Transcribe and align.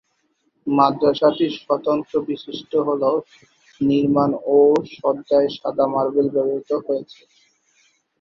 মাদ্রাসাটির 0.67 1.53
স্বতন্ত্র 1.59 2.13
বিশিষ্ট 2.27 2.71
হল 2.87 3.03
নির্মাণ 3.81 4.29
ও 4.49 4.57
সজ্জায় 4.93 5.49
সাদা 5.57 5.85
মার্বেল 5.93 6.27
ব্যবহৃত 6.35 6.71
হয়েছে। 6.85 7.21